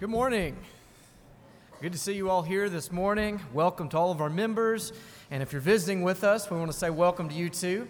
[0.00, 0.56] Good morning.
[1.80, 3.38] Good to see you all here this morning.
[3.52, 4.92] Welcome to all of our members.
[5.30, 7.86] And if you're visiting with us, we want to say welcome to you too.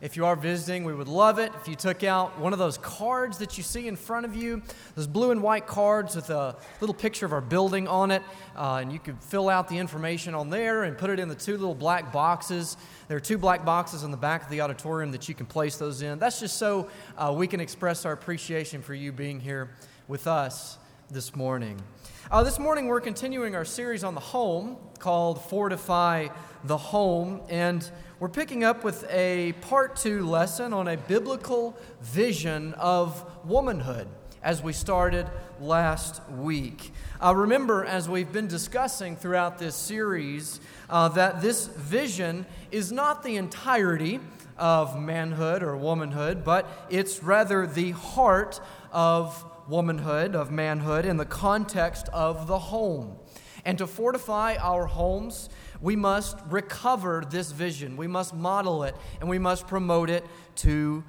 [0.00, 2.76] If you are visiting, we would love it if you took out one of those
[2.78, 4.62] cards that you see in front of you,
[4.96, 8.24] those blue and white cards with a little picture of our building on it,
[8.56, 11.36] uh, and you could fill out the information on there and put it in the
[11.36, 12.76] two little black boxes.
[13.06, 15.76] There are two black boxes in the back of the auditorium that you can place
[15.76, 16.18] those in.
[16.18, 19.70] That's just so uh, we can express our appreciation for you being here
[20.08, 20.78] with us
[21.14, 21.80] this morning.
[22.28, 26.26] Uh, this morning, we're continuing our series on the home called Fortify
[26.64, 32.74] the Home, and we're picking up with a part two lesson on a biblical vision
[32.74, 34.08] of womanhood
[34.42, 36.92] as we started last week.
[37.22, 40.58] Uh, remember, as we've been discussing throughout this series,
[40.90, 44.18] uh, that this vision is not the entirety
[44.58, 48.60] of manhood or womanhood, but it's rather the heart
[48.90, 53.16] of womanhood, of manhood, in the context of the home.
[53.64, 55.48] And to fortify our homes,
[55.80, 57.96] we must recover this vision.
[57.96, 60.24] We must model it and we must promote it
[60.56, 61.02] to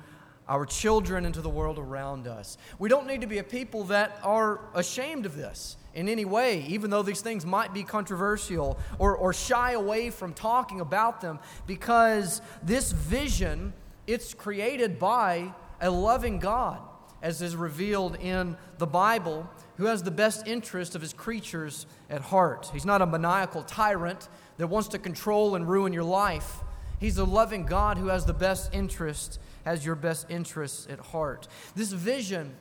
[0.47, 2.57] our children and to the world around us.
[2.77, 6.63] We don't need to be a people that are ashamed of this in any way,
[6.67, 11.39] even though these things might be controversial or, or shy away from talking about them,
[11.65, 13.73] because this vision,
[14.05, 16.79] it's created by a loving God
[17.25, 22.21] as is revealed in the Bible, who has the best interest of his creatures at
[22.21, 22.69] heart.
[22.71, 26.59] He's not a maniacal tyrant that wants to control and ruin your life.
[26.99, 31.47] He's a loving God who has the best interest, has your best interests at heart.
[31.75, 32.53] This vision,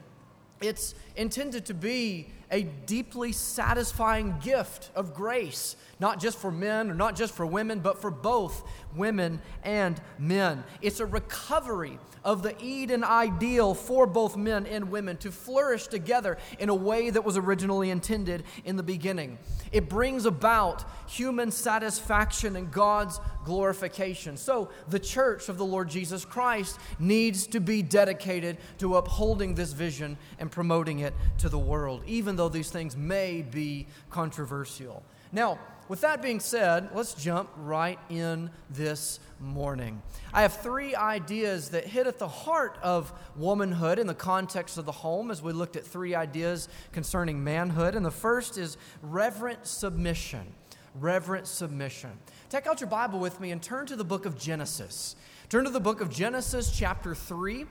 [0.63, 6.95] it's intended to be a deeply satisfying gift of grace, not just for men or
[6.95, 8.63] not just for women, but for both
[8.95, 10.63] women and men.
[10.81, 16.39] It's a recovery of the Eden ideal for both men and women to flourish together
[16.59, 19.39] in a way that was originally intended in the beginning.
[19.73, 24.37] It brings about human satisfaction and God's glorification.
[24.37, 29.73] So, the church of the Lord Jesus Christ needs to be dedicated to upholding this
[29.73, 35.03] vision and promoting it to the world, even though these things may be controversial.
[35.33, 40.01] Now, with that being said, let's jump right in this morning.
[40.33, 44.87] I have three ideas that hit at the heart of womanhood in the context of
[44.87, 47.95] the home as we looked at three ideas concerning manhood.
[47.95, 50.55] And the first is reverent submission.
[50.95, 52.13] Reverent submission.
[52.49, 55.17] Take out your Bible with me and turn to the book of Genesis.
[55.51, 57.67] Turn to the book of Genesis, chapter 3.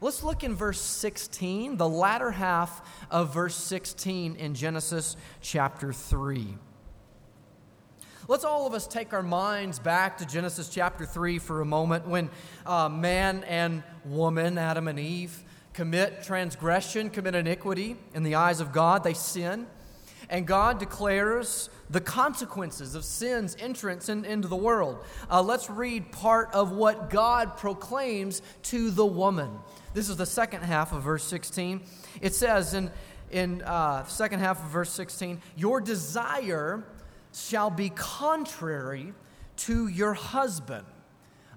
[0.00, 6.56] Let's look in verse 16, the latter half of verse 16 in Genesis chapter 3.
[8.26, 12.08] Let's all of us take our minds back to Genesis chapter 3 for a moment
[12.08, 12.30] when
[12.64, 15.44] uh, man and woman, Adam and Eve,
[15.74, 19.04] commit transgression, commit iniquity in the eyes of God.
[19.04, 19.66] They sin.
[20.28, 25.04] And God declares the consequences of sin's entrance in, into the world.
[25.30, 29.50] Uh, let's read part of what God proclaims to the woman.
[29.92, 31.82] This is the second half of verse 16.
[32.20, 32.90] It says in,
[33.30, 36.84] in uh, second half of verse 16, Your desire
[37.32, 39.12] shall be contrary
[39.56, 40.86] to your husband,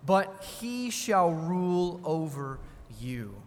[0.06, 2.60] but he shall rule over
[3.00, 3.42] you.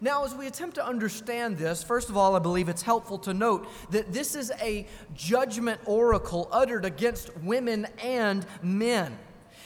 [0.00, 3.34] Now, as we attempt to understand this, first of all, I believe it's helpful to
[3.34, 9.18] note that this is a judgment oracle uttered against women and men.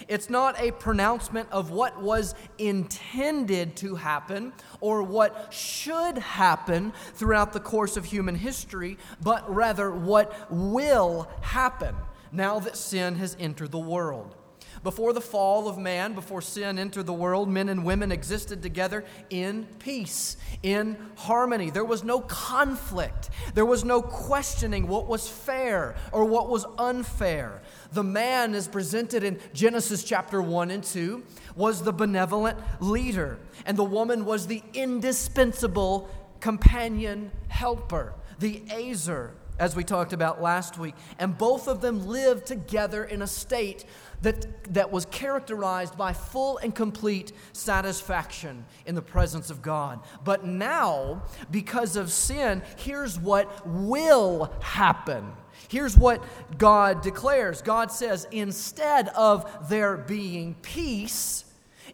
[0.08, 7.52] It's not a pronouncement of what was intended to happen or what should happen throughout
[7.52, 11.94] the course of human history, but rather what will happen
[12.32, 14.34] now that sin has entered the world.
[14.82, 19.04] Before the fall of man, before sin entered the world, men and women existed together
[19.30, 21.70] in peace, in harmony.
[21.70, 23.30] There was no conflict.
[23.54, 27.62] There was no questioning what was fair or what was unfair.
[27.92, 31.22] The man, as presented in Genesis chapter 1 and 2,
[31.54, 36.10] was the benevolent leader, and the woman was the indispensable
[36.40, 40.94] companion helper, the Ezer, as we talked about last week.
[41.18, 43.84] And both of them lived together in a state
[44.22, 50.00] that, that was characterized by full and complete satisfaction in the presence of God.
[50.24, 55.32] But now, because of sin, here's what will happen.
[55.68, 56.22] Here's what
[56.58, 61.44] God declares God says, instead of there being peace,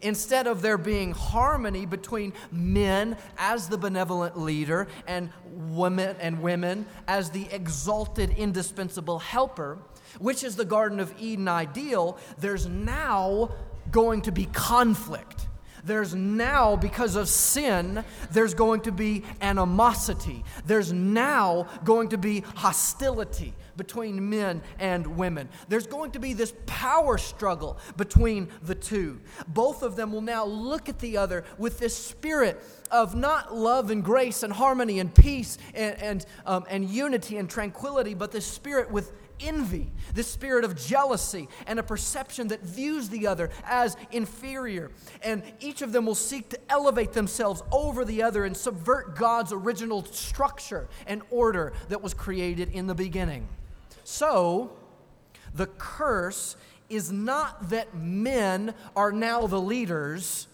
[0.00, 6.86] Instead of there being harmony between men as the benevolent leader and women and women
[7.08, 9.78] as the exalted indispensable helper,
[10.18, 13.50] which is the Garden of Eden ideal, there's now
[13.90, 15.46] going to be conflict.
[15.84, 20.44] there's now, because of sin, there's going to be animosity.
[20.66, 25.48] There's now going to be hostility between men and women.
[25.68, 29.20] There's going to be this power struggle between the two.
[29.46, 32.60] Both of them will now look at the other with this spirit
[32.90, 37.48] of not love and grace and harmony and peace and, and, um, and unity and
[37.48, 43.08] tranquility, but this spirit with envy, this spirit of jealousy, and a perception that views
[43.08, 44.90] the other as inferior.
[45.22, 49.52] And each of them will seek to elevate themselves over the other and subvert God's
[49.52, 53.48] original structure and order that was created in the beginning.
[54.04, 54.72] So,
[55.54, 56.56] the curse
[56.88, 60.48] is not that men are now the leaders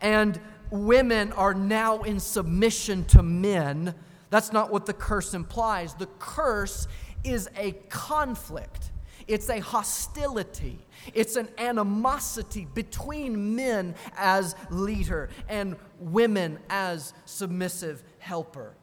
[0.00, 0.40] and
[0.70, 3.94] women are now in submission to men.
[4.30, 5.94] That's not what the curse implies.
[5.94, 6.88] The curse
[7.26, 8.90] is a conflict,
[9.26, 10.78] it's a hostility,
[11.14, 18.74] it's an animosity between men as leader and women as submissive helper.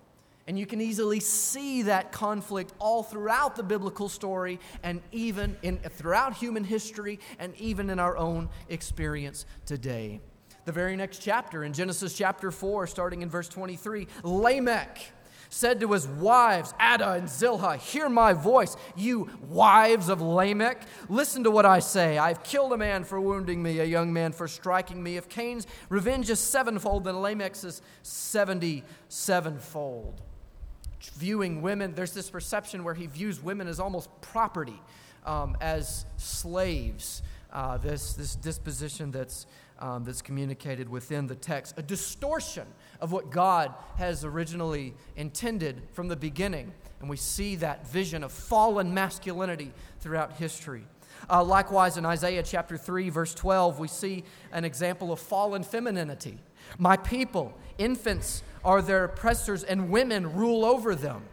[0.46, 5.78] And you can easily see that conflict all throughout the biblical story and even in,
[5.78, 10.20] throughout human history and even in our own experience today.
[10.66, 15.12] The very next chapter, in Genesis chapter 4, starting in verse 23, Lamech
[15.54, 20.82] said to his wives, Adah and Zillah, Hear my voice, you wives of Lamech.
[21.10, 22.18] Listen to what I say.
[22.18, 25.16] I've killed a man for wounding me, a young man for striking me.
[25.18, 30.22] If Cain's revenge is sevenfold, then Lamech's is seventy sevenfold
[31.16, 34.80] viewing women, there's this perception where he views women as almost property,
[35.26, 37.22] um, as slaves.
[37.52, 39.46] Uh, this, this disposition that's,
[39.80, 42.66] um, that's communicated within the text, a distortion
[43.04, 46.72] of what God has originally intended from the beginning.
[47.02, 50.86] And we see that vision of fallen masculinity throughout history.
[51.30, 54.24] Uh, likewise, in Isaiah chapter 3, verse 12, we see
[54.54, 56.40] an example of fallen femininity.
[56.78, 61.24] My people, infants, are their oppressors, and women rule over them.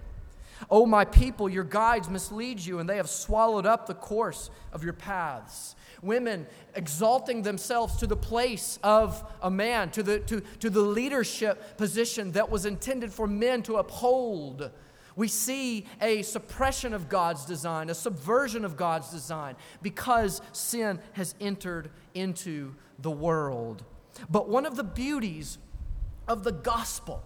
[0.63, 4.51] O oh, my people, your guides mislead you, and they have swallowed up the course
[4.73, 5.77] of your paths.
[6.03, 11.77] Women exalting themselves to the place of a man, to the, to, to the leadership
[11.77, 14.71] position that was intended for men to uphold.
[15.17, 21.35] We see a suppression of God's design, a subversion of God's design, because sin has
[21.41, 23.85] entered into the world.
[24.31, 25.59] But one of the beauties
[26.27, 27.25] of the gospel.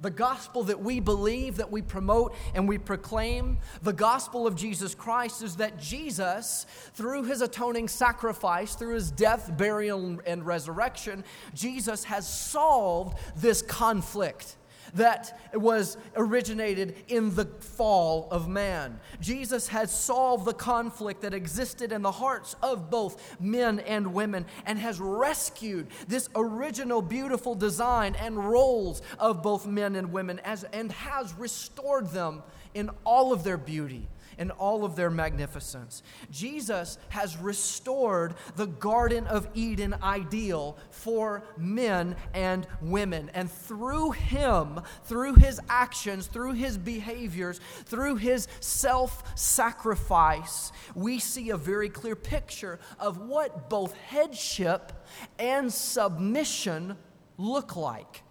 [0.00, 4.94] The gospel that we believe, that we promote, and we proclaim, the gospel of Jesus
[4.94, 11.24] Christ is that Jesus, through his atoning sacrifice, through his death, burial, and resurrection,
[11.54, 14.56] Jesus has solved this conflict
[14.94, 19.00] that was originated in the fall of man.
[19.20, 24.46] Jesus has solved the conflict that existed in the hearts of both men and women
[24.66, 30.64] and has rescued this original beautiful design and roles of both men and women as,
[30.64, 32.42] and has restored them
[32.74, 34.08] in all of their beauty
[34.38, 36.02] in all of their magnificence.
[36.30, 43.30] Jesus has restored the Garden of Eden ideal for men and women.
[43.34, 51.50] And through him, through his actions, through his behaviors, through his self sacrifice, we see
[51.50, 54.92] a very clear picture of what both headship
[55.38, 56.96] and submission
[57.36, 58.22] look like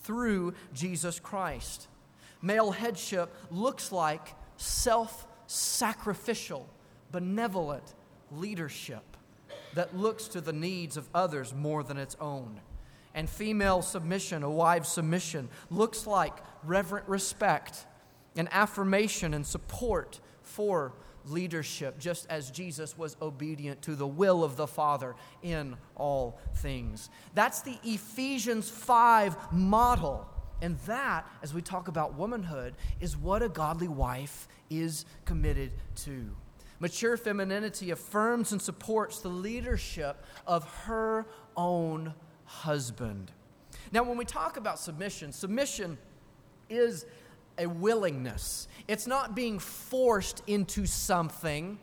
[0.00, 1.88] through Jesus Christ.
[2.42, 6.68] Male headship looks like self sacrificial,
[7.12, 7.94] benevolent
[8.30, 9.16] leadership
[9.74, 12.60] that looks to the needs of others more than its own.
[13.14, 16.34] And female submission, a wife's submission, looks like
[16.64, 17.86] reverent respect
[18.36, 20.92] and affirmation and support for
[21.24, 27.10] leadership, just as Jesus was obedient to the will of the Father in all things.
[27.34, 30.28] That's the Ephesians 5 model.
[30.62, 36.30] And that, as we talk about womanhood, is what a godly wife is committed to.
[36.78, 43.32] Mature femininity affirms and supports the leadership of her own husband.
[43.92, 45.98] Now, when we talk about submission, submission
[46.68, 47.06] is
[47.58, 48.68] a willingness.
[48.88, 51.78] It's not being forced into something,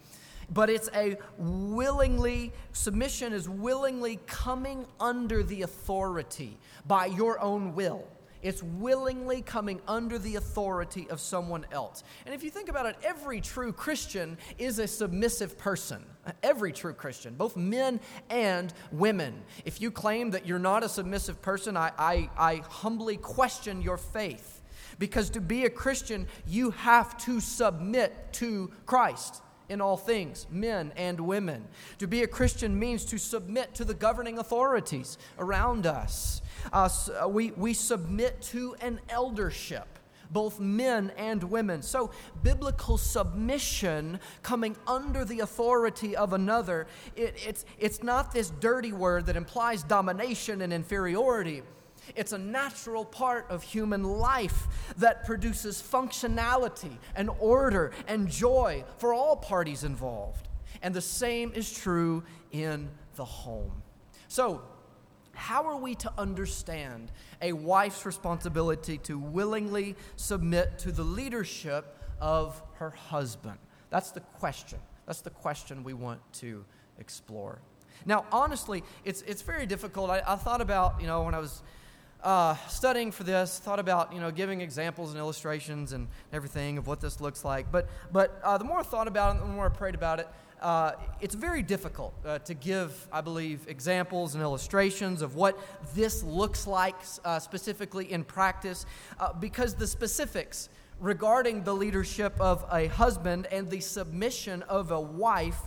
[0.52, 8.08] but it's a willingly, submission is willingly coming under the authority by your own will.
[8.44, 12.04] It's willingly coming under the authority of someone else.
[12.26, 16.04] And if you think about it, every true Christian is a submissive person.
[16.44, 19.42] Every true Christian, both men and women.
[19.66, 23.98] If you claim that you're not a submissive person, I, I, I humbly question your
[23.98, 24.62] faith.
[25.00, 30.92] Because to be a Christian, you have to submit to Christ in all things, men
[30.96, 31.68] and women.
[32.00, 36.42] To be a Christian means to submit to the governing authorities around us.
[36.72, 36.90] Uh,
[37.22, 39.88] uh, we, we submit to an eldership
[40.32, 41.84] both men and women.
[41.84, 42.10] So,
[42.42, 49.28] biblical submission coming under the authority of another, it, it's, it's not this dirty word
[49.28, 51.62] that implies domination and inferiority.
[52.16, 54.68] It's a natural part of human life
[54.98, 60.48] that produces functionality and order and joy for all parties involved.
[60.82, 63.84] And the same is true in the home.
[64.28, 64.62] So,
[65.36, 72.62] how are we to understand a wife's responsibility to willingly submit to the leadership of
[72.76, 73.58] her husband?
[73.90, 74.80] That's the question.
[75.06, 76.64] That's the question we want to
[77.00, 77.60] explore.
[78.06, 80.10] Now, honestly, it's, it's very difficult.
[80.10, 81.64] I, I thought about, you know, when I was
[82.24, 86.88] uh, studying for this, thought about you know giving examples and illustrations and everything of
[86.88, 87.72] what this looks like.
[87.72, 90.28] But but uh, the more I thought about it, the more I prayed about it.
[90.62, 95.60] Uh, it's very difficult uh, to give, I believe, examples and illustrations of what
[95.94, 98.86] this looks like uh, specifically in practice,
[99.20, 100.70] uh, because the specifics
[101.02, 105.60] regarding the leadership of a husband and the submission of a wife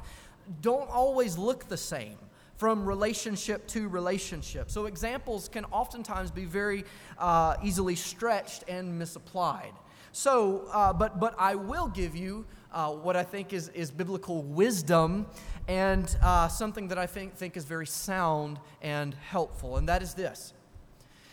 [0.62, 2.16] don't always look the same
[2.56, 4.70] from relationship to relationship.
[4.70, 6.84] So, examples can oftentimes be very
[7.18, 9.72] uh, easily stretched and misapplied.
[10.16, 14.42] So, uh, but, but I will give you uh, what I think is, is biblical
[14.42, 15.26] wisdom
[15.68, 20.14] and uh, something that I think, think is very sound and helpful, and that is
[20.14, 20.54] this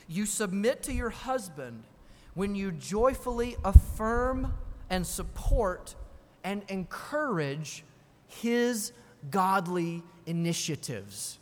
[0.09, 1.83] You submit to your husband
[2.33, 4.53] when you joyfully affirm
[4.89, 5.95] and support
[6.43, 7.85] and encourage
[8.27, 8.91] his
[9.29, 11.39] godly initiatives.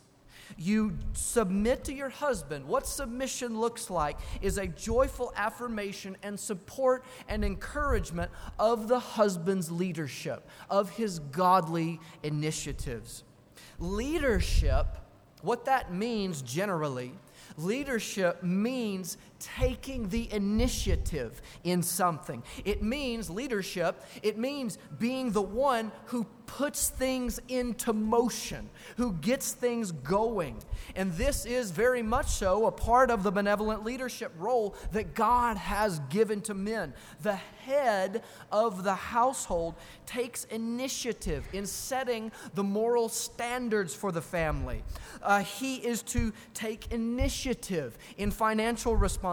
[0.58, 2.66] You submit to your husband.
[2.66, 9.70] What submission looks like is a joyful affirmation and support and encouragement of the husband's
[9.70, 13.24] leadership, of his godly initiatives.
[13.78, 14.86] Leadership,
[15.40, 17.12] what that means generally,
[17.56, 22.42] leadership means taking the initiative in something.
[22.64, 29.52] It means leadership, it means being the one who puts things into motion, who gets
[29.52, 30.58] things going.
[30.94, 35.56] And this is very much so a part of the benevolent leadership role that God
[35.56, 36.92] has given to men.
[37.22, 44.82] The head of the household takes initiative in setting the moral standards for the family.
[45.22, 49.31] Uh, he is to take initiative in financial responsibility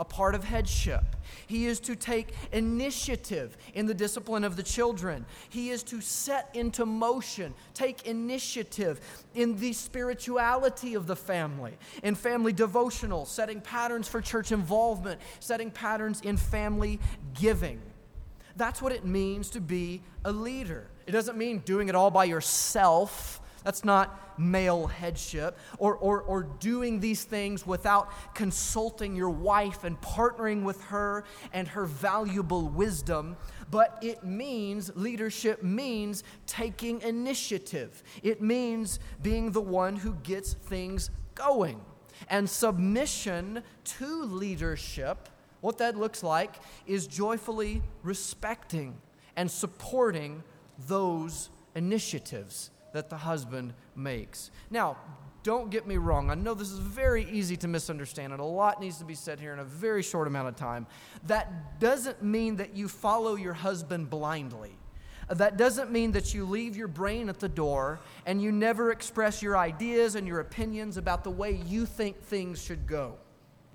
[0.00, 1.04] a part of headship.
[1.46, 5.26] He is to take initiative in the discipline of the children.
[5.50, 8.98] He is to set into motion, take initiative
[9.34, 15.70] in the spirituality of the family, in family devotional, setting patterns for church involvement, setting
[15.70, 16.98] patterns in family
[17.38, 17.78] giving.
[18.56, 20.86] That's what it means to be a leader.
[21.06, 25.58] It doesn't mean doing it all by yourself that's not male headship.
[25.78, 31.68] Or, or, or doing these things without consulting your wife and partnering with her and
[31.68, 33.36] her valuable wisdom.
[33.70, 38.02] But it means, leadership means taking initiative.
[38.22, 41.80] It means being the one who gets things going.
[42.28, 45.28] And submission to leadership,
[45.60, 48.96] what that looks like, is joyfully respecting
[49.36, 50.42] and supporting
[50.86, 54.50] those initiatives that the husband makes.
[54.70, 54.96] Now,
[55.42, 56.30] don't get me wrong.
[56.30, 59.40] I know this is very easy to misunderstand, and a lot needs to be said
[59.40, 60.86] here in a very short amount of time.
[61.26, 64.76] That doesn't mean that you follow your husband blindly.
[65.30, 69.40] That doesn't mean that you leave your brain at the door and you never express
[69.42, 73.14] your ideas and your opinions about the way you think things should go.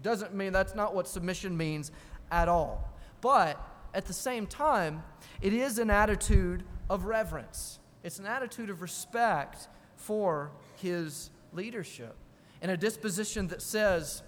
[0.04, 1.92] Doesn't mean that's not what submission means
[2.30, 2.94] at all.
[3.22, 3.58] But
[3.94, 5.02] at the same time,
[5.42, 7.80] it is an attitude of reverence.
[8.06, 12.16] It's an attitude of respect for his leadership
[12.62, 14.22] and a disposition that says,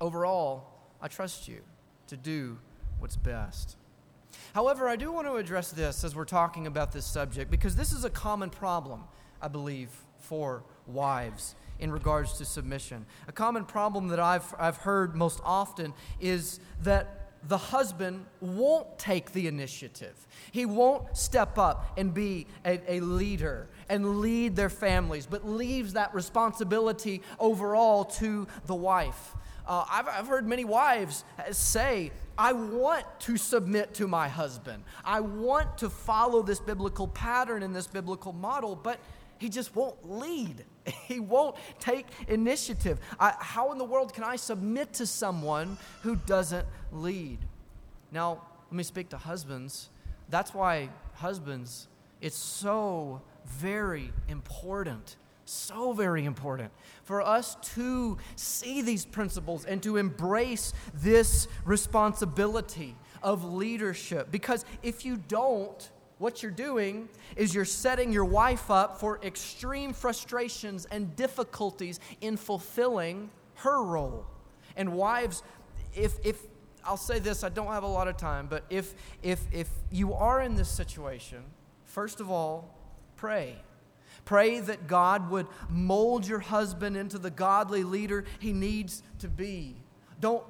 [0.00, 0.68] overall,
[1.02, 1.62] I trust you
[2.06, 2.58] to do
[3.00, 3.76] what's best.
[4.54, 7.92] However, I do want to address this as we're talking about this subject because this
[7.92, 9.02] is a common problem,
[9.42, 9.90] I believe,
[10.20, 13.04] for wives in regards to submission.
[13.26, 17.15] A common problem that I've, I've heard most often is that
[17.48, 20.14] the husband won't take the initiative.
[20.50, 25.92] He won't step up and be a, a, leader and lead their families, but leaves
[25.92, 29.34] that responsibility overall to the wife.
[29.66, 34.84] Uh, I've, I've heard many wives say, I want to submit to my husband.
[35.04, 38.98] I want to follow this biblical pattern and this biblical model, but
[39.38, 40.64] he just won't lead.
[41.06, 42.98] He won't take initiative.
[43.18, 47.38] I, how in the world can I submit to someone who doesn't lead?
[48.12, 49.90] Now, let me speak to husbands.
[50.28, 51.88] That's why, husbands,
[52.20, 56.72] it's so very important, so very important
[57.04, 64.30] for us to see these principles and to embrace this responsibility of leadership.
[64.30, 69.92] Because if you don't, what you're doing is you're setting your wife up for extreme
[69.92, 74.26] frustrations and difficulties in fulfilling her role.
[74.76, 75.42] And wives,
[75.94, 76.40] if, if
[76.84, 80.14] I'll say this, I don't have a lot of time, but if, if, if you
[80.14, 81.42] are in this situation,
[81.84, 82.74] first of all,
[83.16, 83.56] pray.
[84.24, 89.76] Pray that God would mold your husband into the godly leader he needs to be.
[90.20, 90.44] Don't,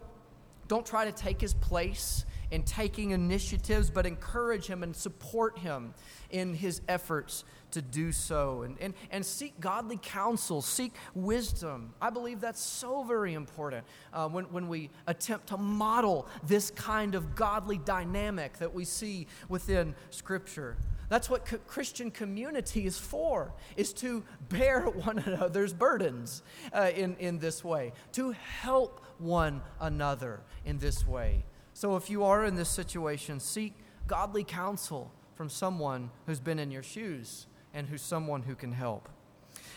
[0.68, 5.94] don't try to take his place in taking initiatives, but encourage him and support him
[6.30, 8.62] in his efforts to do so.
[8.62, 11.94] And, and, and seek godly counsel, seek wisdom.
[12.00, 17.14] I believe that's so very important uh, when, when we attempt to model this kind
[17.14, 20.76] of godly dynamic that we see within Scripture.
[21.08, 27.38] That's what Christian community is for, is to bear one another's burdens uh, in, in
[27.38, 31.44] this way, to help one another in this way.
[31.76, 33.74] So if you are in this situation, seek
[34.06, 39.10] godly counsel from someone who's been in your shoes and who's someone who can help.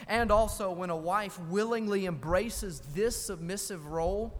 [0.07, 4.33] And also, when a wife willingly embraces this submissive role,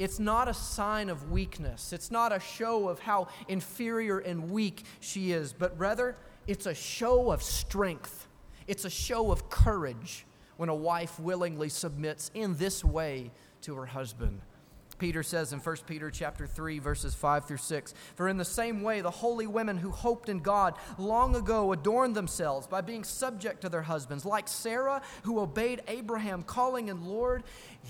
[0.00, 1.92] it's not a sign of weakness.
[1.92, 6.16] It's not a show of how inferior and weak she is, but rather,
[6.48, 8.26] it's a show of strength.
[8.66, 13.30] It's a show of courage when a wife willingly submits in this way
[13.60, 14.40] to her husband.
[15.00, 18.82] Peter says in 1 Peter chapter 3 verses 5 through 6, "For in the same
[18.82, 23.62] way the holy women who hoped in God long ago adorned themselves by being subject
[23.62, 27.44] to their husbands, like Sarah who obeyed Abraham calling in Lord,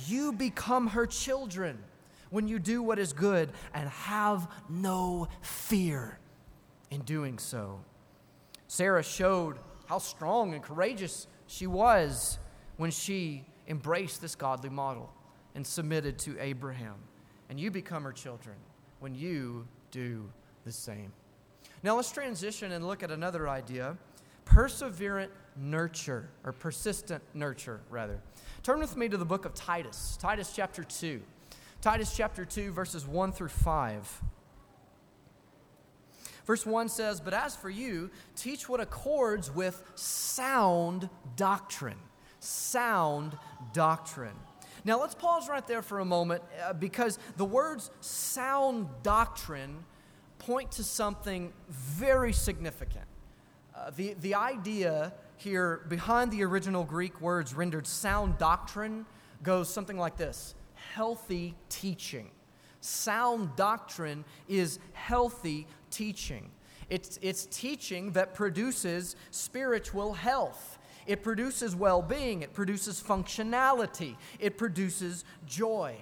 [0.07, 1.85] you become her children
[2.31, 6.21] when you do what is good and have no fear
[6.91, 7.81] in doing so."
[8.69, 12.39] Sarah showed how strong and courageous she was
[12.77, 15.13] when she embraced this godly model
[15.55, 16.97] and submitted to Abraham.
[17.49, 18.57] And you become her children
[19.01, 20.31] when you do
[20.65, 21.13] the same.
[21.83, 23.97] Now let's transition and look at another idea
[24.45, 28.21] perseverant nurture, or persistent nurture, rather.
[28.63, 31.21] Turn with me to the book of Titus, Titus chapter 2.
[31.81, 34.23] Titus chapter 2, verses 1 through 5.
[36.47, 41.99] Verse 1 says, But as for you, teach what accords with sound doctrine.
[42.41, 43.37] Sound
[43.73, 44.37] doctrine.
[44.85, 49.85] Now, let's pause right there for a moment uh, because the words sound doctrine
[50.39, 53.05] point to something very significant.
[53.75, 59.07] Uh, the, the idea here behind the original Greek words rendered sound doctrine
[59.43, 60.55] goes something like this
[60.95, 62.31] healthy teaching.
[62.81, 66.51] Sound doctrine is healthy teaching.
[66.89, 70.79] It's, it's teaching that produces spiritual health.
[71.07, 75.97] It produces well being, it produces functionality, it produces joy.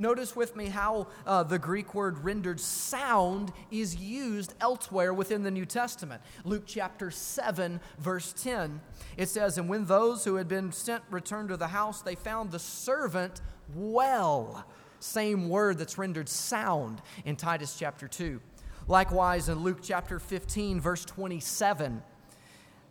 [0.00, 5.50] Notice with me how uh, the Greek word rendered sound is used elsewhere within the
[5.50, 6.22] New Testament.
[6.44, 8.80] Luke chapter 7, verse 10,
[9.16, 12.52] it says, And when those who had been sent returned to the house, they found
[12.52, 13.40] the servant
[13.74, 14.64] well.
[15.00, 18.40] Same word that's rendered sound in Titus chapter 2.
[18.86, 22.02] Likewise, in Luke chapter 15, verse 27,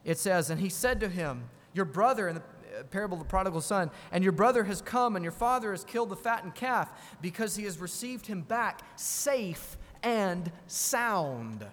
[0.08, 2.42] it says, And he said to him, Your brother, in the
[2.80, 5.84] uh, parable of the prodigal son, and your brother has come, and your father has
[5.84, 11.66] killed the fattened calf, because he has received him back safe and sound.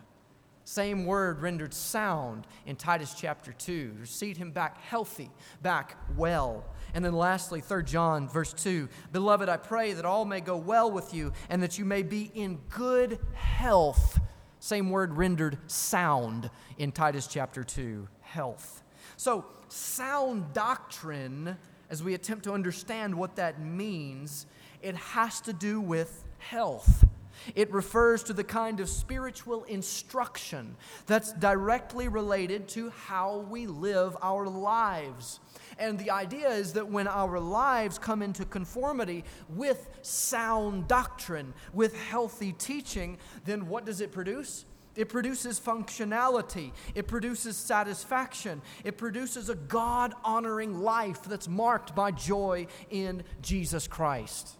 [0.64, 3.96] Same word rendered sound in Titus chapter 2.
[4.00, 5.30] Received him back healthy,
[5.62, 6.64] back well.
[6.92, 8.88] And then lastly, 3 John verse 2.
[9.12, 12.32] Beloved, I pray that all may go well with you and that you may be
[12.34, 14.18] in good health.
[14.58, 18.82] Same word rendered sound in Titus chapter 2 health.
[19.16, 21.56] So, sound doctrine,
[21.88, 24.46] as we attempt to understand what that means,
[24.82, 27.06] it has to do with health.
[27.54, 34.16] It refers to the kind of spiritual instruction that's directly related to how we live
[34.20, 35.40] our lives.
[35.78, 41.96] And the idea is that when our lives come into conformity with sound doctrine, with
[41.96, 44.64] healthy teaching, then what does it produce?
[44.96, 46.72] It produces functionality.
[46.94, 48.62] It produces satisfaction.
[48.84, 54.56] It produces a God honoring life that's marked by joy in Jesus Christ.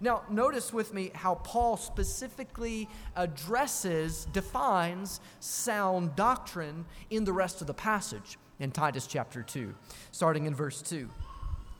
[0.00, 7.66] Now, notice with me how Paul specifically addresses, defines sound doctrine in the rest of
[7.66, 9.74] the passage in Titus chapter 2,
[10.10, 11.08] starting in verse 2.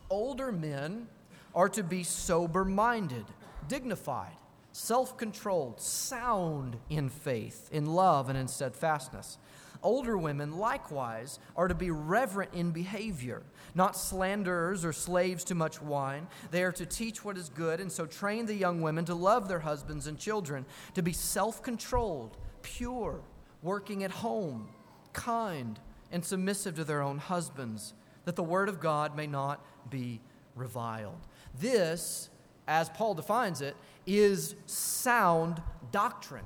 [0.09, 1.09] Older men
[1.55, 3.25] are to be sober minded,
[3.69, 4.37] dignified
[4.77, 9.39] self controlled, sound in faith, in love, and in steadfastness.
[9.83, 13.43] Older women, likewise, are to be reverent in behavior,
[13.75, 16.27] not slanderers or slaves to much wine.
[16.51, 19.49] They are to teach what is good, and so train the young women to love
[19.49, 23.23] their husbands and children, to be self controlled, pure,
[23.63, 24.69] working at home,
[25.15, 25.81] kind,
[26.13, 27.95] and submissive to their own husbands,
[28.27, 30.21] that the word of God may not be
[30.55, 31.27] reviled.
[31.59, 32.29] This,
[32.69, 33.75] as Paul defines it,
[34.07, 36.45] is sound doctrine.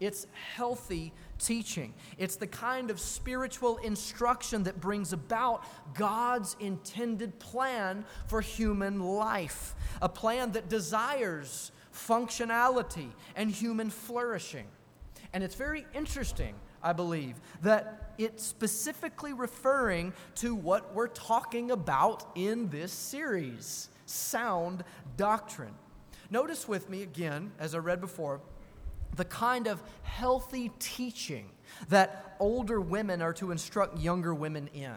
[0.00, 1.94] It's healthy teaching.
[2.16, 9.74] It's the kind of spiritual instruction that brings about God's intended plan for human life,
[10.00, 14.66] a plan that desires functionality and human flourishing.
[15.32, 22.24] And it's very interesting, I believe, that it's specifically referring to what we're talking about
[22.34, 24.84] in this series sound
[25.16, 25.74] doctrine.
[26.30, 28.40] Notice with me again, as I read before,
[29.16, 31.50] the kind of healthy teaching
[31.88, 34.94] that older women are to instruct younger women in.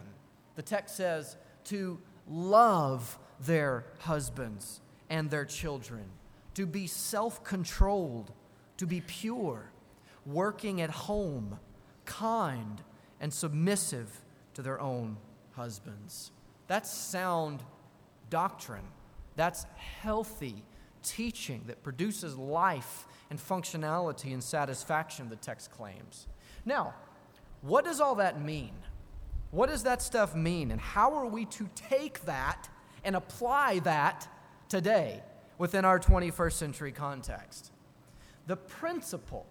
[0.56, 6.06] The text says to love their husbands and their children,
[6.54, 8.32] to be self controlled,
[8.78, 9.72] to be pure,
[10.28, 11.58] working at home,
[12.06, 12.82] kind,
[13.20, 14.22] and submissive
[14.54, 15.18] to their own
[15.54, 16.32] husbands.
[16.68, 17.64] That's sound
[18.30, 18.86] doctrine.
[19.36, 19.66] That's
[20.02, 20.64] healthy
[21.04, 26.28] teaching that produces life and functionality and satisfaction, the text claims.
[26.66, 26.94] Now,
[27.62, 28.74] what does all that mean?
[29.52, 30.72] What does that stuff mean?
[30.72, 32.70] And how are we to take that
[33.04, 34.28] and apply that
[34.68, 35.22] today
[35.58, 37.72] within our 21st century context?
[38.48, 39.46] The principle,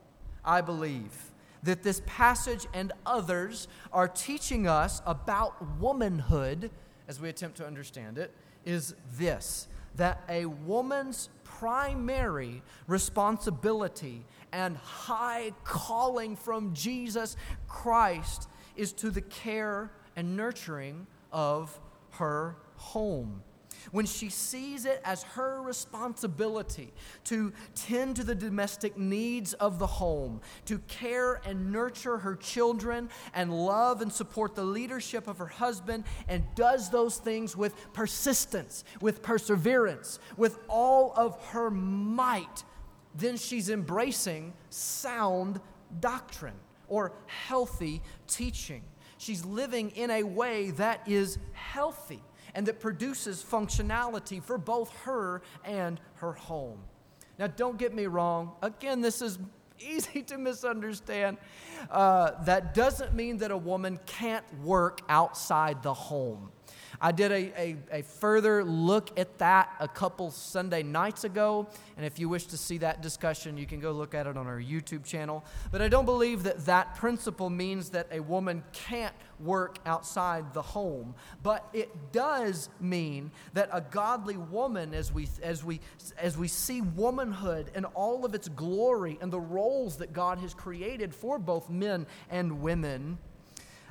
[0.44, 1.30] I believe,
[1.62, 6.70] that this passage and others are teaching us about womanhood
[7.08, 8.32] as we attempt to understand it
[8.64, 17.36] is this that a woman's primary responsibility and high calling from Jesus
[17.68, 21.78] Christ is to the care and nurturing of
[22.12, 23.42] her home
[23.90, 26.92] when she sees it as her responsibility
[27.24, 33.08] to tend to the domestic needs of the home, to care and nurture her children,
[33.34, 38.84] and love and support the leadership of her husband, and does those things with persistence,
[39.00, 42.64] with perseverance, with all of her might,
[43.14, 45.60] then she's embracing sound
[46.00, 46.54] doctrine
[46.88, 48.82] or healthy teaching.
[49.18, 52.22] She's living in a way that is healthy
[52.54, 56.78] and that produces functionality for both her and her home.
[57.38, 58.52] Now, don't get me wrong.
[58.62, 59.38] Again, this is
[59.78, 61.38] easy to misunderstand.
[61.90, 66.50] Uh, that doesn't mean that a woman can't work outside the home.
[67.04, 71.66] I did a, a, a, further look at that a couple Sunday nights ago.
[71.96, 74.46] And if you wish to see that discussion, you can go look at it on
[74.46, 75.44] our YouTube channel.
[75.72, 80.62] But I don't believe that that principle means that a woman can't work outside the
[80.62, 81.16] home.
[81.42, 85.80] But it does mean that a godly woman, as we, as we,
[86.18, 90.54] as we see womanhood and all of its glory and the roles that God has
[90.54, 93.18] created for both men and women,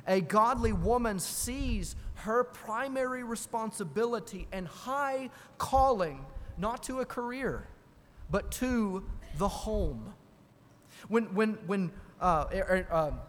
[0.06, 6.24] a godly woman sees her primary responsibility and high calling
[6.56, 7.66] not to a career,
[8.30, 9.04] but to
[9.38, 10.14] the home.
[11.08, 12.46] When, when, when uh,
[12.90, 13.20] um,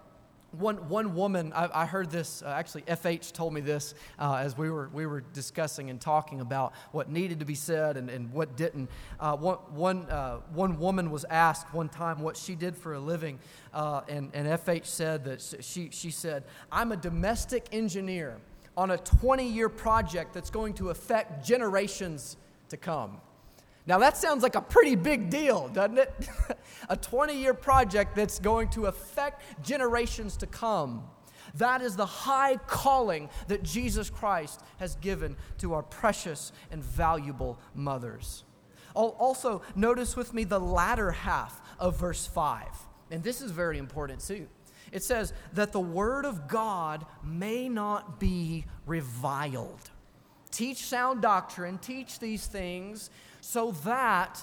[0.58, 4.58] one, one woman, I, I heard this, uh, actually, FH told me this uh, as
[4.58, 8.32] we were, we were discussing and talking about what needed to be said and, and
[8.32, 8.90] what didn't.
[9.20, 13.00] Uh, one, one, uh, one woman was asked one time what she did for a
[13.00, 13.40] living,
[13.74, 18.38] uh, and, and FH said that she, she said, I'm a domestic engineer
[18.78, 22.38] on a 20 year project that's going to affect generations
[22.70, 23.20] to come.
[23.86, 26.14] Now, that sounds like a pretty big deal, doesn't it?
[26.90, 31.04] a 20 year project that's going to affect generations to come.
[31.56, 37.60] That is the high calling that Jesus Christ has given to our precious and valuable
[37.76, 38.44] mothers.
[38.96, 42.68] Also, notice with me the latter half of verse 5.
[43.12, 44.48] And this is very important too.
[44.92, 49.90] It says that the word of God may not be reviled.
[50.54, 53.10] Teach sound doctrine, teach these things
[53.42, 54.40] so that,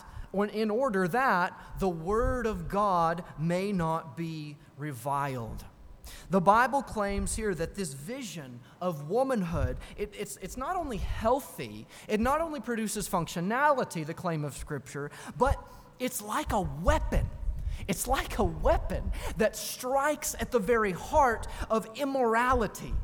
[0.52, 5.64] in order that the Word of God may not be reviled.
[6.28, 11.86] The Bible claims here that this vision of womanhood, it, it's, it's not only healthy,
[12.08, 15.56] it not only produces functionality, the claim of Scripture, but
[16.00, 17.30] it's like a weapon.
[17.86, 22.94] It's like a weapon that strikes at the very heart of immorality.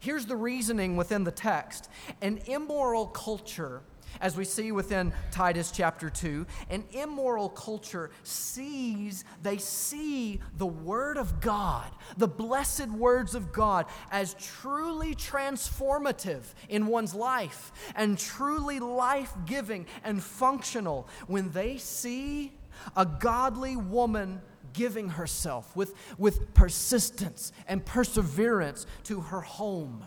[0.00, 1.88] Here's the reasoning within the text.
[2.20, 3.82] An immoral culture
[4.20, 11.16] As we see within Titus chapter 2, an immoral culture sees, they see the Word
[11.16, 18.78] of God, the blessed words of God, as truly transformative in one's life and truly
[18.78, 22.52] life giving and functional when they see
[22.96, 24.40] a godly woman
[24.74, 30.04] giving herself with, with persistence and perseverance to her home.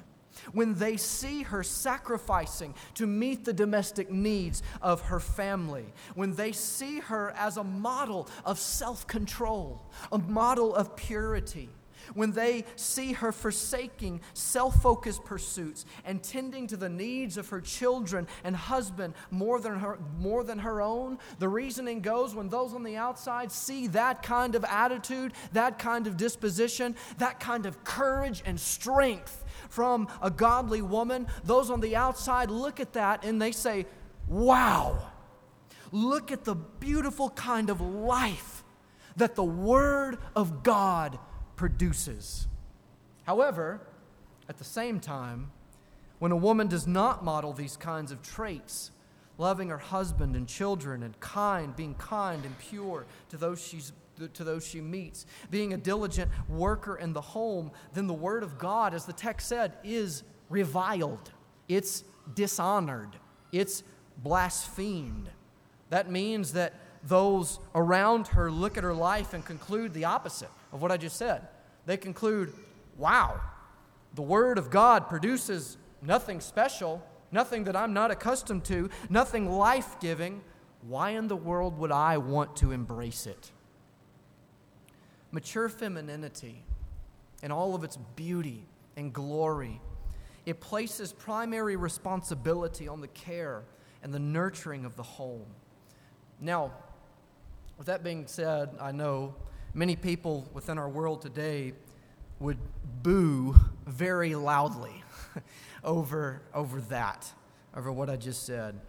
[0.52, 6.52] When they see her sacrificing to meet the domestic needs of her family, when they
[6.52, 11.70] see her as a model of self control, a model of purity,
[12.14, 17.62] when they see her forsaking self focused pursuits and tending to the needs of her
[17.62, 22.74] children and husband more than, her, more than her own, the reasoning goes when those
[22.74, 27.84] on the outside see that kind of attitude, that kind of disposition, that kind of
[27.84, 33.42] courage and strength from a godly woman, those on the outside look at that and
[33.42, 33.86] they say,
[34.28, 35.12] Wow,
[35.92, 38.64] look at the beautiful kind of life
[39.16, 41.18] that the Word of God
[41.58, 42.48] produces.
[43.26, 43.82] However,
[44.48, 45.52] at the same time,
[46.20, 48.92] when a woman does not model these kinds of traits,
[49.38, 53.92] loving her husband and children and kind, being kind and pure to those she's
[54.34, 58.58] to those she meets, being a diligent worker in the home, then the word of
[58.58, 61.32] God, as the text said, is reviled.
[61.68, 63.16] It's dishonored.
[63.52, 63.84] It's
[64.24, 65.30] blasphemed.
[65.92, 70.82] That means that those around her look at her life and conclude the opposite of
[70.84, 71.48] what I just said.
[71.88, 72.54] They conclude,
[72.98, 73.42] wow,
[74.14, 80.00] the Word of God produces nothing special, nothing that I'm not accustomed to, nothing life
[80.00, 80.42] giving.
[80.88, 83.52] Why in the world would I want to embrace it?
[85.32, 86.64] Mature femininity
[87.42, 88.64] in all of its beauty
[88.96, 89.82] and glory,
[90.46, 93.64] it places primary responsibility on the care
[94.04, 95.48] and the nurturing of the home.
[96.40, 96.72] Now,
[97.80, 99.34] with that being said, I know
[99.74, 101.74] many people within our world today
[102.40, 102.58] would
[103.04, 105.04] boo very loudly
[105.84, 107.32] over, over that,
[107.76, 108.80] over what I just said.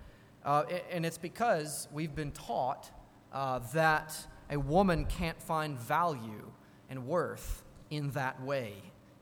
[0.45, 2.91] Uh, and it's because we've been taught
[3.33, 4.17] uh, that
[4.51, 6.51] a woman can't find value
[6.89, 8.75] and worth in that way,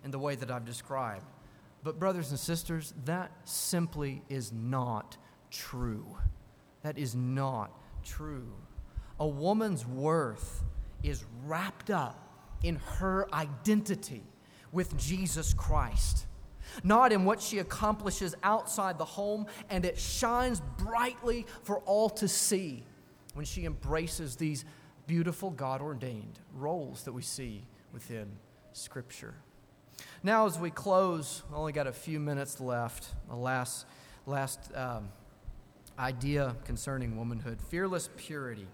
[0.05, 1.25] in the way that I've described.
[1.83, 5.17] But, brothers and sisters, that simply is not
[5.51, 6.17] true.
[6.83, 7.71] That is not
[8.05, 8.53] true.
[9.19, 10.63] A woman's worth
[11.03, 12.23] is wrapped up
[12.63, 14.23] in her identity
[14.73, 16.27] with Jesus Christ,
[16.83, 22.29] not in what she accomplishes outside the home, and it shines brightly for all to
[22.29, 22.85] see
[23.35, 24.65] when she embraces these
[25.07, 28.29] beautiful God ordained roles that we see within
[28.73, 29.35] Scripture.
[30.23, 33.15] Now, as we close, only got a few minutes left.
[33.29, 33.87] The last,
[34.27, 35.09] last um,
[35.99, 38.67] idea concerning womanhood fearless purity.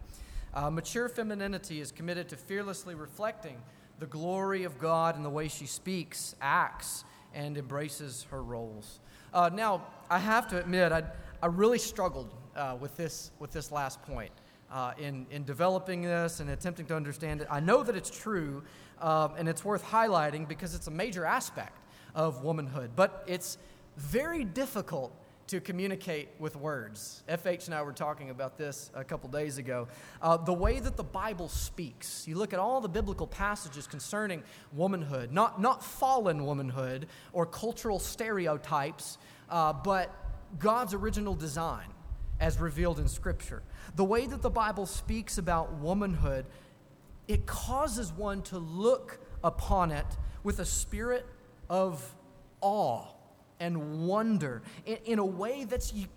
[0.55, 3.57] Uh, mature femininity is committed to fearlessly reflecting
[3.99, 9.01] the glory of God in the way she speaks, acts, and embraces her roles.
[9.33, 11.05] Uh, now, I have to admit, I,
[11.43, 14.33] I really struggled uh, with, this, with this last point
[14.71, 17.47] uh, in, in developing this and attempting to understand it.
[17.51, 18.63] I know that it's true,
[19.01, 21.79] um, and it's worth highlighting because it's a major aspect
[22.15, 23.57] of womanhood, but it's
[23.97, 25.15] very difficult
[25.53, 27.23] to communicate with words.
[27.29, 29.87] FH and I were talking about this a couple days ago.
[30.23, 34.43] Uh, the way that the Bible speaks, you look at all the biblical passages concerning
[34.73, 39.19] womanhood, not, not fallen womanhood or cultural stereotypes,
[39.51, 40.11] uh, but
[40.59, 41.89] God's original design
[42.41, 43.63] as revealed in Scripture.
[43.95, 46.47] The way that the Bible speaks about womanhood,
[47.29, 50.07] it causes one to look upon it
[50.45, 51.27] with a spirit
[51.69, 52.03] of
[52.63, 53.12] awe
[53.63, 56.09] and wonder in, in a way that's u-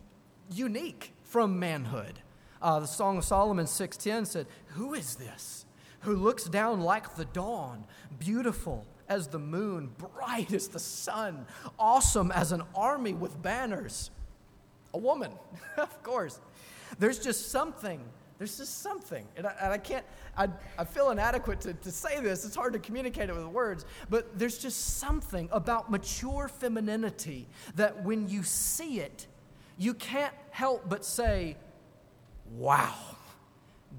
[0.52, 2.20] unique from manhood.
[2.62, 5.66] Uh, the Song of Solomon 6:10 said, "Who is this
[6.00, 7.86] who looks down like the dawn,
[8.20, 11.46] beautiful as the moon, bright as the sun,
[11.78, 14.10] awesome as an army with banners?"
[14.94, 15.32] A woman,
[15.78, 16.40] of course.
[16.98, 18.04] There's just something
[18.38, 20.06] there's just something, and I, and I can't,
[20.38, 22.46] I, I feel inadequate to, to say this.
[22.46, 28.04] It's hard to communicate it with words, but there's just something about mature femininity that
[28.04, 29.28] when you see it,
[29.78, 31.56] you can't help but say,
[32.52, 32.94] wow,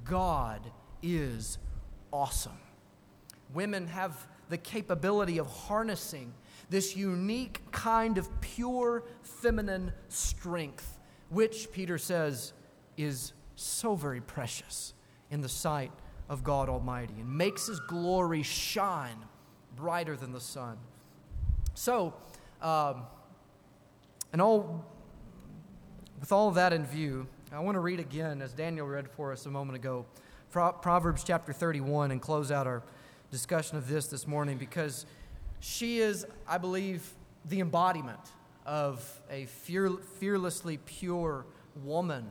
[0.05, 0.61] God
[1.03, 1.59] is
[2.13, 2.59] awesome.
[3.55, 6.33] Women have the capability of harnessing
[6.69, 10.99] this unique kind of pure feminine strength,
[11.31, 12.53] which Peter says
[12.97, 14.95] is so very precious
[15.31, 15.91] in the sight
[16.29, 19.19] of God Almighty and makes His glory shine
[19.75, 20.79] brighter than the sun.
[21.75, 22.15] So,
[22.63, 23.03] um,
[24.33, 24.85] and all
[26.21, 29.47] with all that in view, I want to read again, as Daniel read for us
[29.47, 30.07] a moment ago,
[30.51, 32.83] Proverbs chapter 31 and close out our
[33.31, 35.05] discussion of this this morning because
[35.61, 37.13] she is, I believe,
[37.45, 38.21] the embodiment
[38.65, 41.45] of a fear, fearlessly pure
[41.85, 42.27] woman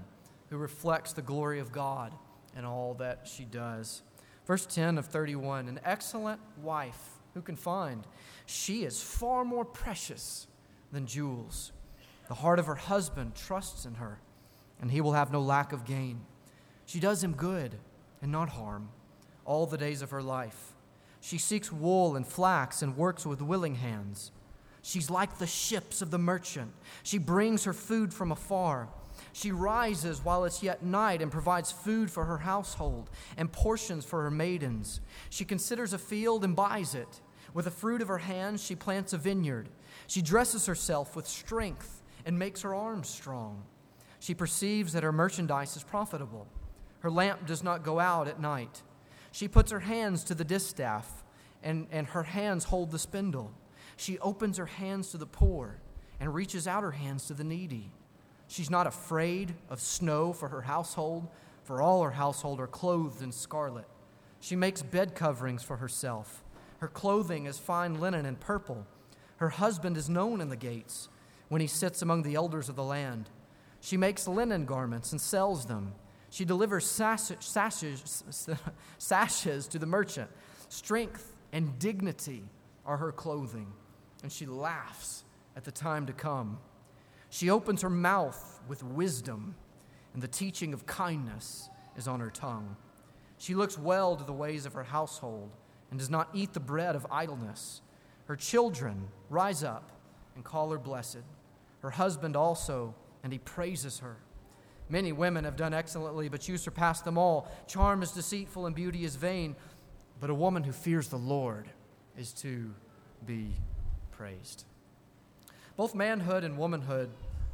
[0.56, 2.14] who reflects the glory of God
[2.58, 4.04] in all that she does.
[4.48, 8.08] Verse 10 of 31 An excellent wife who can find?
[8.46, 10.48] She is far more precious
[10.94, 11.74] than jewels.
[12.30, 14.20] The heart of her husband trusts in her,
[14.80, 16.22] and he will have no lack of gain.
[16.86, 17.76] She does him good
[18.22, 18.88] and not harm
[19.44, 20.74] all the days of her life.
[21.20, 24.32] She seeks wool and flax and works with willing hands.
[24.82, 26.72] She's like the ships of the merchant.
[27.04, 28.88] She brings her food from afar.
[29.36, 34.24] She rises while it's yet night and provides food for her household and portions for
[34.24, 35.02] her maidens.
[35.30, 37.20] She considers a field and buys it.
[37.54, 39.68] With the fruit of her hands, she plants a vineyard.
[40.08, 43.66] She dresses herself with strength and makes her arms strong.
[44.22, 46.48] She perceives that her merchandise is profitable.
[47.00, 48.84] Her lamp does not go out at night.
[49.34, 51.26] She puts her hands to the distaff,
[51.62, 53.52] and, and her hands hold the spindle.
[53.98, 55.82] She opens her hands to the poor
[56.22, 57.92] and reaches out her hands to the needy.
[58.48, 61.28] She's not afraid of snow for her household,
[61.64, 63.88] for all her household are clothed in scarlet.
[64.40, 66.44] She makes bed coverings for herself.
[66.80, 68.86] Her clothing is fine linen and purple.
[69.38, 71.10] Her husband is known in the gates
[71.50, 73.30] when he sits among the elders of the land.
[73.82, 75.94] She makes linen garments and sells them.
[76.30, 78.24] She delivers sashes,
[78.98, 80.30] sashes to the merchant.
[80.70, 82.44] Strength and dignity
[82.86, 83.72] are her clothing,
[84.22, 85.24] and she laughs
[85.56, 86.60] at the time to come.
[87.36, 89.56] She opens her mouth with wisdom,
[90.14, 92.78] and the teaching of kindness is on her tongue.
[93.38, 95.52] She looks well to the ways of her household
[95.90, 97.82] and does not eat the bread of idleness.
[98.28, 99.92] Her children rise up
[100.36, 101.26] and call her blessed.
[101.82, 104.16] Her husband also, and he praises her.
[104.88, 107.52] Many women have done excellently, but you surpass them all.
[107.68, 109.58] Charm is deceitful and beauty is vain,
[110.22, 111.68] but a woman who fears the Lord
[112.18, 112.74] is to
[113.26, 113.56] be
[114.12, 114.64] praised.
[115.76, 117.10] Both manhood and womanhood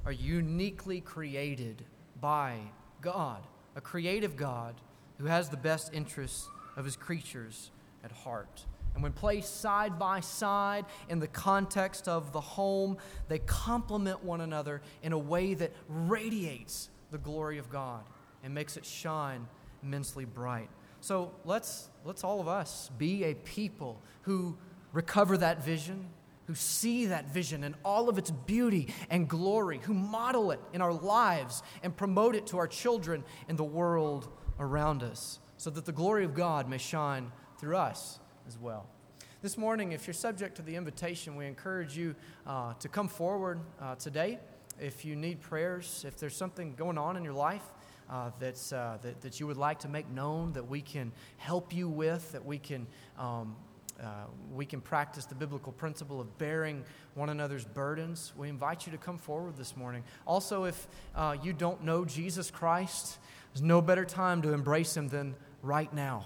[0.05, 1.83] are uniquely created
[2.19, 2.57] by
[3.01, 4.75] God, a creative God
[5.19, 7.71] who has the best interests of his creatures
[8.03, 8.65] at heart.
[8.93, 12.97] And when placed side by side in the context of the home,
[13.29, 18.03] they complement one another in a way that radiates the glory of God
[18.43, 19.47] and makes it shine
[19.83, 20.69] immensely bright.
[20.99, 24.57] So let's, let's all of us be a people who
[24.93, 26.07] recover that vision,
[26.47, 30.81] who see that vision and all of its beauty and glory, who model it in
[30.81, 34.27] our lives and promote it to our children and the world
[34.59, 38.87] around us, so that the glory of God may shine through us as well.
[39.41, 43.59] This morning, if you're subject to the invitation, we encourage you uh, to come forward
[43.79, 44.39] uh, today.
[44.79, 47.63] If you need prayers, if there's something going on in your life,
[48.09, 51.73] uh, that's, uh, that, that you would like to make known, that we can help
[51.73, 52.85] you with, that we can
[53.17, 53.55] um,
[54.01, 56.83] uh, we can practice the biblical principle of bearing
[57.13, 58.33] one another's burdens.
[58.35, 60.03] We invite you to come forward this morning.
[60.25, 63.19] Also, if uh, you don't know Jesus Christ,
[63.53, 66.25] there's no better time to embrace Him than right now.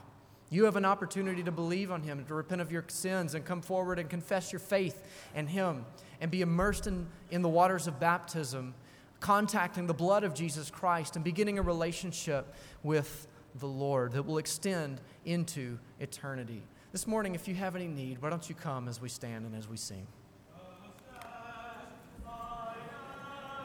[0.50, 3.62] You have an opportunity to believe on Him, to repent of your sins, and come
[3.62, 5.86] forward and confess your faith in Him,
[6.22, 8.74] and be immersed in, in the waters of baptism,
[9.20, 14.38] contacting the blood of Jesus Christ, and beginning a relationship with the Lord that will
[14.38, 16.62] extend into eternity.
[16.96, 19.54] This morning, if you have any need, why don't you come as we stand and
[19.54, 20.08] as we sing?